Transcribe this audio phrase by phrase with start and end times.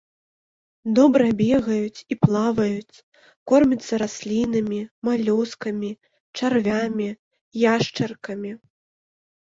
[0.99, 3.03] Добра бегаюць і плаваюць,
[3.51, 4.79] кормяцца раслінамі,
[5.11, 5.91] малюскамі,
[6.41, 7.09] чарвямі,
[7.71, 8.51] яшчаркамі.